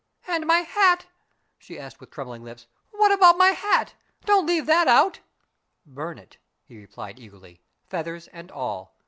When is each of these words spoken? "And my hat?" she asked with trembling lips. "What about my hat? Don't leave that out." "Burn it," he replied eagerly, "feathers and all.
"And 0.25 0.47
my 0.47 0.61
hat?" 0.61 1.05
she 1.59 1.77
asked 1.77 1.99
with 1.99 2.09
trembling 2.09 2.43
lips. 2.43 2.65
"What 2.89 3.11
about 3.11 3.37
my 3.37 3.49
hat? 3.49 3.93
Don't 4.25 4.47
leave 4.47 4.65
that 4.65 4.87
out." 4.87 5.19
"Burn 5.85 6.17
it," 6.17 6.37
he 6.65 6.79
replied 6.79 7.19
eagerly, 7.19 7.61
"feathers 7.87 8.27
and 8.29 8.51
all. 8.51 8.95